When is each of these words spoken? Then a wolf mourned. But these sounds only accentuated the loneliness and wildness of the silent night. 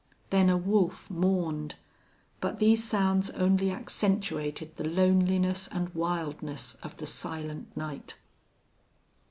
Then 0.31 0.49
a 0.49 0.57
wolf 0.57 1.11
mourned. 1.11 1.75
But 2.39 2.57
these 2.57 2.83
sounds 2.83 3.29
only 3.29 3.69
accentuated 3.69 4.75
the 4.75 4.83
loneliness 4.89 5.67
and 5.71 5.93
wildness 5.93 6.73
of 6.81 6.97
the 6.97 7.05
silent 7.05 7.77
night. 7.77 8.15